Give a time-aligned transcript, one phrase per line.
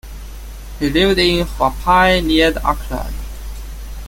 [0.79, 3.13] He lived in Huapai near Auckland.